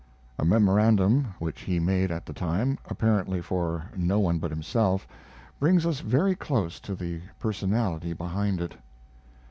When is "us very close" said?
5.85-6.79